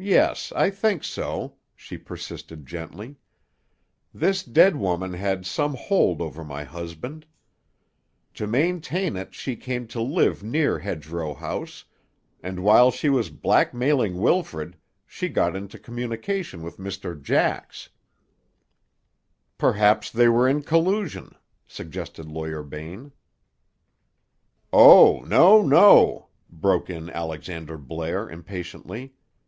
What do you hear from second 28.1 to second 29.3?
impatiently.